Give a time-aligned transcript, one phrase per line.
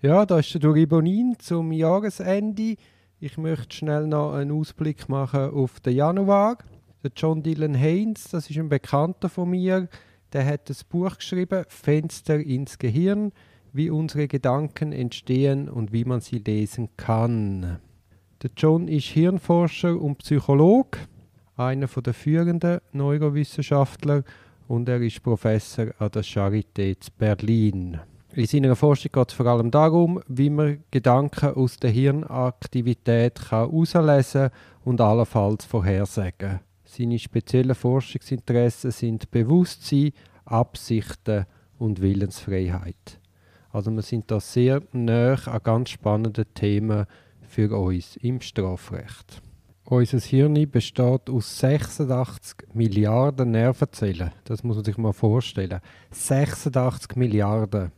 [0.00, 2.76] Ja, da ist der Ribonin zum Jahresende.
[3.18, 6.58] Ich möchte schnell noch einen Ausblick machen auf den Januar.
[7.02, 9.88] Der John Dylan Haynes, das ist ein Bekannter von mir,
[10.32, 13.32] der hat das Buch geschrieben, Fenster ins Gehirn,
[13.72, 17.80] wie unsere Gedanken entstehen und wie man sie lesen kann.
[18.40, 20.98] Der John ist Hirnforscher und Psychologe,
[21.56, 24.22] einer der führenden Neurowissenschaftler
[24.68, 27.98] und er ist Professor an der Charité Berlin.
[28.38, 34.50] In seiner Forschung geht es vor allem darum, wie man Gedanken aus der Hirnaktivität herauslesen
[34.84, 36.60] und allenfalls vorhersagen.
[36.84, 40.12] Seine speziellen Forschungsinteressen sind Bewusstsein,
[40.44, 41.46] Absichten
[41.80, 43.18] und Willensfreiheit.
[43.72, 47.06] Also wir sind da sehr nah an ganz spannenden Themen
[47.40, 49.42] für uns im Strafrecht.
[49.82, 54.30] Unser Hirn besteht aus 86 Milliarden Nervenzellen.
[54.44, 55.80] Das muss man sich mal vorstellen.
[56.12, 57.90] 86 Milliarden.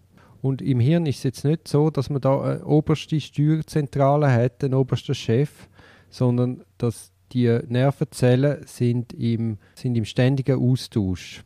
[0.42, 4.64] Und im Hirn ist es jetzt nicht so, dass man da eine oberste Steuerzentrale hat,
[4.64, 5.68] einen obersten Chef,
[6.08, 11.44] sondern dass die Nervenzellen sind im, sind im ständigen Austausch.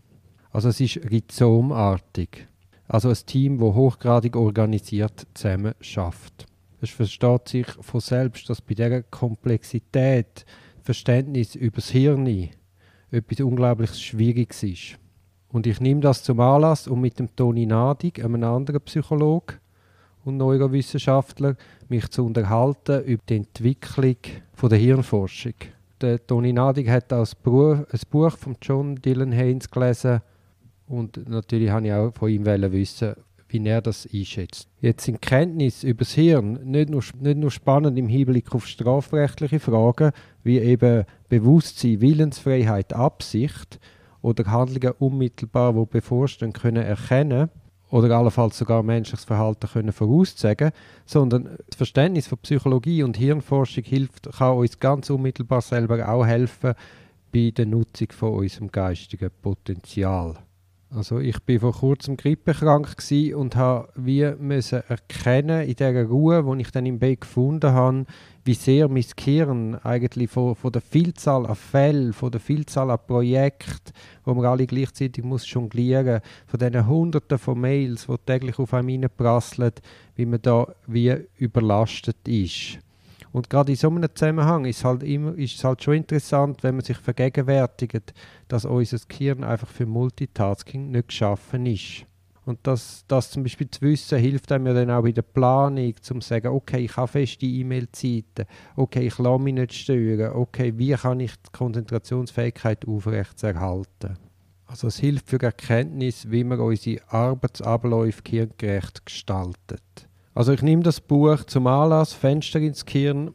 [0.50, 2.46] Also es ist rhizomartig.
[2.86, 6.46] Also ein Team, das hochgradig organisiert zusammen schafft.
[6.80, 10.44] Es versteht sich von selbst, dass bei dieser Komplexität
[10.82, 12.26] Verständnis über das Hirn
[13.10, 14.98] etwas unglaublich Schwieriges ist.
[15.54, 19.60] Und ich nehme das zum Anlass, um mit dem Toni Nadig, einem anderen Psychologen
[20.24, 21.54] und Neurowissenschaftler,
[21.88, 24.16] mich zu unterhalten über die Entwicklung
[24.60, 25.54] der Hirnforschung.
[26.00, 30.22] Der Toni Nadig hat das ein Buch von John Dylan Haynes gelesen
[30.88, 33.14] und natürlich habe ich auch von ihm wissen,
[33.46, 34.68] wie er das einschätzt.
[34.80, 39.60] Jetzt sind Kenntnisse über das Hirn nicht nur, nicht nur spannend im Hinblick auf strafrechtliche
[39.60, 40.10] Fragen,
[40.42, 43.78] wie eben Bewusstsein, Willensfreiheit, Absicht,
[44.24, 47.50] oder Handlungen unmittelbar, die bevorstehen, können erkennen
[47.90, 50.72] oder allenfalls sogar menschliches Verhalten können voraussagen,
[51.04, 56.72] sondern das Verständnis von Psychologie und Hirnforschung hilft, kann uns ganz unmittelbar selber auch helfen
[57.32, 60.36] bei der Nutzung von unserem geistigen Potenzial.
[60.96, 62.96] Also ich bin vor kurzem grippekrank
[63.34, 68.04] und habe wie müssen erkennen in der Ruhe, wo ich dann im Bett gefunden habe,
[68.44, 73.00] wie sehr mein Gehirn eigentlich von, von der Vielzahl an Fällen, von der Vielzahl an
[73.04, 73.92] Projekten,
[74.24, 79.10] wo man alle gleichzeitig muss jonglieren, von diesen Hunderten von Mails, die täglich auf einem
[79.16, 79.72] prasseln,
[80.14, 82.78] wie man da wie überlastet ist.
[83.34, 86.62] Und gerade in so einem Zusammenhang ist es halt, immer, ist es halt schon interessant,
[86.62, 88.14] wenn man sich vergegenwärtigt,
[88.46, 92.06] dass unser Gehirn einfach für Multitasking nicht geschaffen ist.
[92.44, 95.94] Und das, das zum Beispiel zu wissen, hilft einem ja dann auch bei der Planung,
[96.00, 98.46] zum zu sagen, okay, ich habe feste E-Mail-Zeiten,
[98.76, 104.16] okay, ich lasse mich nicht stören, okay, wie kann ich die Konzentrationsfähigkeit aufrechterhalten?
[104.66, 110.08] Also es hilft für Erkenntnis, wie man unsere Arbeitsabläufe gehirngerecht gestaltet.
[110.36, 113.32] Also ich nehme das Buch zum Anlass Fenster ins Gehirn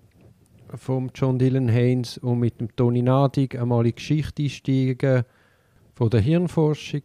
[0.75, 5.23] vom John Dylan Haynes und mit dem Toni Nadig einmal in die Geschichte einsteigen
[5.95, 7.03] von der Hirnforschung,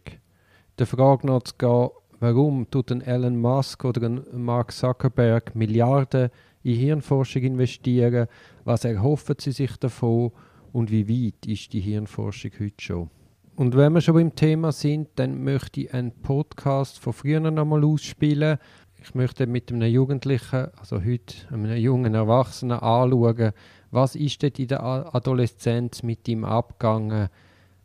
[0.77, 6.29] der Frage nachzugehen, warum tut ein Elon Musk oder ein Mark Zuckerberg Milliarden
[6.63, 8.27] in Hirnforschung investieren,
[8.65, 10.33] was erhoffen sie sich davon?
[10.73, 13.09] Und wie weit ist die Hirnforschung heute schon.
[13.55, 17.85] Und wenn wir schon beim Thema sind, dann möchte ich einen Podcast von früher nochmal
[17.85, 18.57] ausspielen,
[19.05, 23.51] ich möchte mit einem Jugendlichen, also heute einem jungen Erwachsenen, anschauen,
[23.91, 27.29] was ist dort in der Adoleszenz mit ihm abgegangen,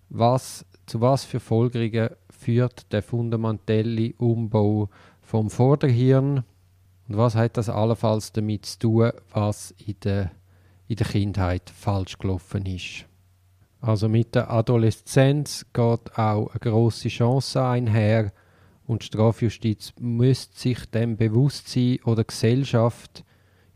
[0.08, 4.88] was, zu was für Folgerungen führt der fundamentelle Umbau
[5.20, 6.42] vom Vorderhirn
[7.08, 10.30] und was hat das allenfalls damit zu tun, was in der,
[10.88, 13.04] in der Kindheit falsch gelaufen ist.
[13.82, 18.32] Also mit der Adoleszenz geht auch eine große Chance einher,
[18.90, 23.24] und die Strafjustiz müsste sich dem bewusst sein, oder Gesellschaft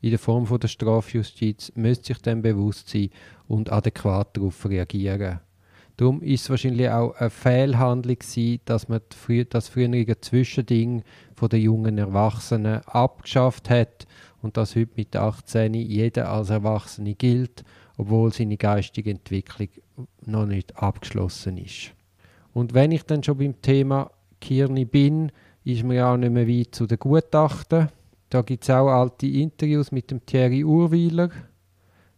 [0.00, 3.10] in der Form von der Strafjustiz müsste sich dem bewusst sein
[3.46, 5.38] und adäquat darauf reagieren.
[5.96, 9.02] Darum ist es wahrscheinlich auch eine Fehlhandlung gewesen, dass man
[9.50, 11.04] das frühere Zwischending
[11.36, 14.08] von den jungen Erwachsenen abgeschafft hat
[14.42, 17.62] und dass heute mit 18 jeder als Erwachsene gilt,
[17.96, 19.68] obwohl seine geistige Entwicklung
[20.26, 21.92] noch nicht abgeschlossen ist.
[22.52, 24.10] Und wenn ich dann schon beim Thema
[24.44, 25.32] Kirni bin,
[25.64, 27.88] ist ja auch nicht mehr weit zu den Gutachten.
[28.28, 31.30] Da gibt es auch alte Interviews mit dem Thierry Urwiler.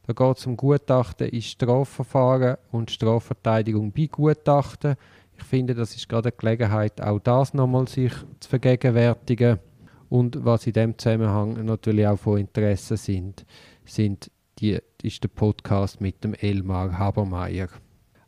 [0.06, 4.96] Da geht es um Gutachten in Strafverfahren und Strafverteidigung bei Gutachten.
[5.38, 9.60] Ich finde, das ist gerade eine Gelegenheit, auch das nochmal sich zu vergegenwärtigen.
[10.08, 13.46] Und was in dem Zusammenhang natürlich auch von Interesse sind,
[13.84, 17.68] sind die, ist der Podcast mit dem Elmar Habermeier.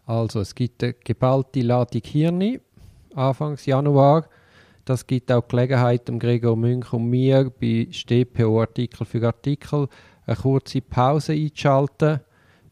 [0.05, 2.61] Also es gibt eine geballte Ladung Hirni
[3.19, 4.29] Anfangs Januar.
[4.85, 9.89] Das gibt auch Gelegenheit, dem Gregor Münch und mir bei StPO Artikel für Artikel
[10.25, 12.21] eine kurze Pause einzuschalten,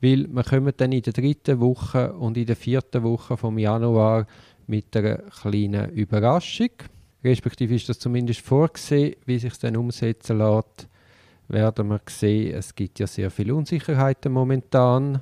[0.00, 4.26] weil wir kommen dann in der dritten Woche und in der vierten Woche vom Januar
[4.66, 6.70] mit einer kleinen Überraschung.
[7.24, 10.88] Respektive ist das zumindest vorgesehen, wie sich dann umsetzen lässt,
[11.48, 12.54] werden wir sehen.
[12.54, 15.20] Es gibt ja sehr viele Unsicherheiten momentan.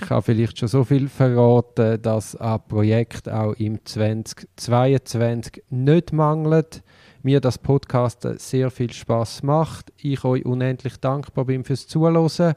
[0.00, 6.82] Ich kann vielleicht schon so viel verraten, dass ein Projekt auch im 2022 nicht mangelt.
[7.22, 9.92] Mir das Podcast sehr viel Spaß macht.
[9.98, 12.54] Ich euch unendlich dankbar bin fürs Zuhören.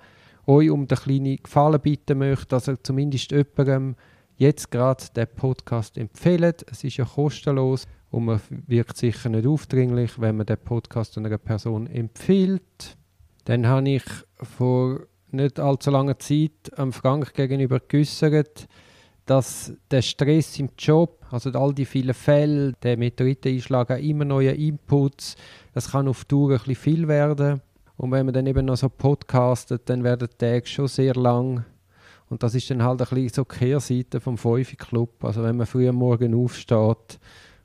[0.48, 3.96] Euch um den kleinen Gefallen bitten möchte, dass ihr zumindest jemandem
[4.38, 6.66] jetzt gerade den Podcast empfehlt.
[6.72, 11.38] Es ist ja kostenlos und man wirkt sicher nicht aufdringlich, wenn man den Podcast einer
[11.38, 12.98] Person empfiehlt.
[13.46, 14.04] Dann habe ich
[14.42, 15.02] vor
[15.34, 18.68] nicht allzu langer Zeit am Frank gegenüber geäußert,
[19.26, 24.52] dass der Stress im Job, also all die vielen Fälle, der Meteoriteneinschlag, auch immer neue
[24.52, 25.36] Inputs,
[25.74, 27.62] das kann auf Dauer ein bisschen viel werden.
[27.96, 31.64] Und wenn man dann eben noch so podcastet, dann werden die Tage schon sehr lang.
[32.30, 35.24] Und das ist dann halt ein bisschen so die Kehrseite vom Fünfe Club.
[35.24, 37.20] Also wenn man früh am Morgen aufsteht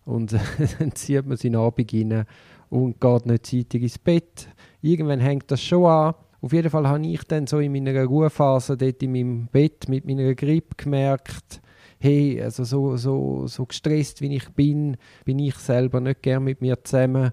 [0.05, 0.32] und
[0.79, 2.26] dann zieht man seinen Abend rein
[2.70, 4.49] und geht nicht zeitig ins Bett.
[4.82, 6.15] Irgendwann hängt das schon an.
[6.40, 10.05] Auf jeden Fall habe ich dann so in meiner Ruhephase dort in meinem Bett mit
[10.05, 11.61] meiner Grippe gemerkt,
[11.99, 16.61] hey, also so, so, so gestresst wie ich bin, bin ich selber nicht gern mit
[16.61, 17.32] mir zusammen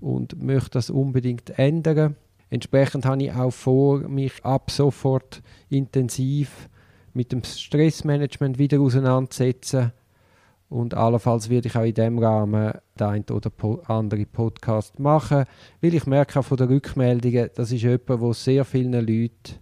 [0.00, 2.14] und möchte das unbedingt ändern.
[2.50, 6.68] Entsprechend habe ich auch vor, mich ab sofort intensiv
[7.12, 9.92] mit dem Stressmanagement wieder auseinanderzusetzen
[10.68, 13.50] und allenfalls werde ich auch in diesem Rahmen den einen oder
[13.88, 15.44] anderen Podcast machen,
[15.80, 19.60] weil ich merke auch von den Rückmeldungen, das ist jemand, wo sehr vielen Leuten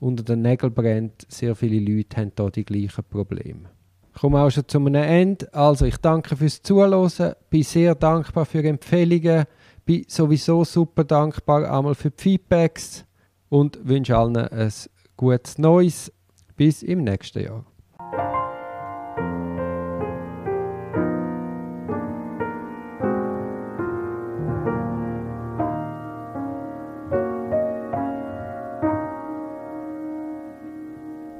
[0.00, 1.26] unter den Nägeln brennt.
[1.28, 3.70] Sehr viele Leute haben hier die gleichen Probleme.
[4.14, 5.52] Ich komme auch schon zu einem Ende.
[5.54, 9.44] Also ich danke fürs Zuhören, bin sehr dankbar für Empfehlungen,
[9.84, 13.04] bin sowieso super dankbar einmal für die Feedbacks
[13.48, 14.72] und wünsche allen ein
[15.16, 16.12] gutes Neues.
[16.56, 17.64] Bis im nächsten Jahr.